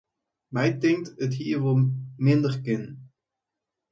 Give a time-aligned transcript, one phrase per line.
[0.55, 1.57] My tinkt, it hie
[2.25, 2.93] minder kinnen.